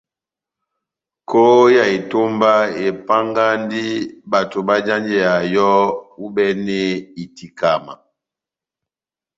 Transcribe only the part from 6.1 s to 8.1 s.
ohibɛnɛ itikama.